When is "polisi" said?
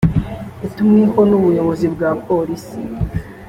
2.27-2.79